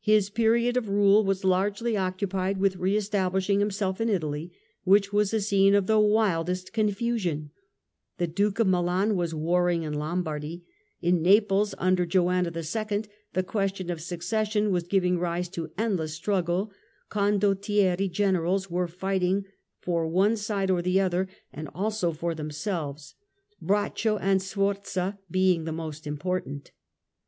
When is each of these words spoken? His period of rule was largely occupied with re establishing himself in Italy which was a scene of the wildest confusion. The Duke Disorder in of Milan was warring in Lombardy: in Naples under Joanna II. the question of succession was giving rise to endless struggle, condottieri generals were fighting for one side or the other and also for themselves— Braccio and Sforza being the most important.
His 0.00 0.30
period 0.30 0.76
of 0.76 0.88
rule 0.88 1.22
was 1.24 1.44
largely 1.44 1.96
occupied 1.96 2.58
with 2.58 2.74
re 2.74 2.96
establishing 2.96 3.60
himself 3.60 4.00
in 4.00 4.08
Italy 4.08 4.50
which 4.82 5.12
was 5.12 5.32
a 5.32 5.40
scene 5.40 5.76
of 5.76 5.86
the 5.86 6.00
wildest 6.00 6.72
confusion. 6.72 7.52
The 8.18 8.26
Duke 8.26 8.54
Disorder 8.56 8.62
in 8.62 8.62
of 8.62 8.66
Milan 8.80 9.14
was 9.14 9.32
warring 9.32 9.84
in 9.84 9.94
Lombardy: 9.94 10.64
in 11.00 11.22
Naples 11.22 11.76
under 11.78 12.04
Joanna 12.04 12.50
II. 12.52 13.04
the 13.32 13.44
question 13.44 13.90
of 13.92 14.00
succession 14.00 14.72
was 14.72 14.88
giving 14.88 15.20
rise 15.20 15.48
to 15.50 15.70
endless 15.78 16.14
struggle, 16.14 16.72
condottieri 17.08 18.10
generals 18.10 18.68
were 18.68 18.88
fighting 18.88 19.44
for 19.78 20.08
one 20.08 20.36
side 20.36 20.72
or 20.72 20.82
the 20.82 21.00
other 21.00 21.28
and 21.52 21.68
also 21.72 22.10
for 22.10 22.34
themselves— 22.34 23.14
Braccio 23.62 24.18
and 24.18 24.42
Sforza 24.42 25.20
being 25.30 25.62
the 25.62 25.70
most 25.70 26.08
important. 26.08 26.72